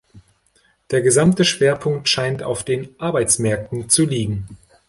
Der 0.89 1.01
gesamte 1.03 1.45
Schwerpunkt 1.45 2.09
scheint 2.09 2.41
auf 2.41 2.63
den 2.63 2.99
Arbeitsmärkten 2.99 3.87
zu 3.87 4.03
liegen. 4.03 4.47